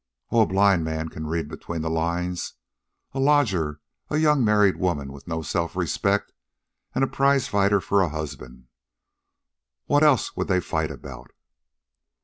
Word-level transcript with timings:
"Oh, 0.31 0.41
a 0.41 0.45
blind 0.47 0.83
man 0.83 1.09
can 1.09 1.27
read 1.27 1.47
between 1.47 1.83
the 1.83 1.89
lines. 1.91 2.55
A 3.11 3.19
lodger, 3.19 3.81
a 4.09 4.17
young 4.17 4.43
married 4.43 4.77
woman 4.77 5.13
with 5.13 5.27
no 5.27 5.43
self 5.43 5.75
respect, 5.75 6.33
an' 6.95 7.03
a 7.03 7.07
prizefighter 7.07 7.79
for 7.79 8.01
a 8.01 8.09
husband 8.09 8.65
what 9.85 10.01
else 10.01 10.35
would 10.35 10.47
they 10.47 10.59
fight 10.59 10.89
about?" 10.89 11.29